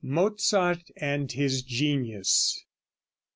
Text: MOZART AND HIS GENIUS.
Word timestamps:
MOZART 0.03 0.89
AND 0.97 1.31
HIS 1.33 1.61
GENIUS. 1.61 2.65